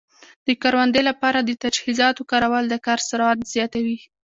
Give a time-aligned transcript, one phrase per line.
[0.47, 3.99] د کروندې لپاره د تجهیزاتو کارول د کار سرعت زیاتوي.